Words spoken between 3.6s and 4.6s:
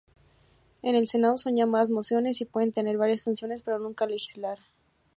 pero nunca legislar.